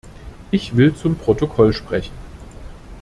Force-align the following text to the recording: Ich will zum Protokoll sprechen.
Ich 0.49 0.75
will 0.75 0.95
zum 0.95 1.15
Protokoll 1.15 1.73
sprechen. 1.73 2.15